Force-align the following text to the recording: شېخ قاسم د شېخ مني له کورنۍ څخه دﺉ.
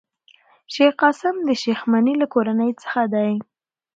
شېخ 0.73 0.93
قاسم 1.01 1.35
د 1.47 1.49
شېخ 1.61 1.79
مني 1.91 2.13
له 2.21 2.27
کورنۍ 2.33 2.71
څخه 2.81 2.99
دﺉ. 3.13 3.37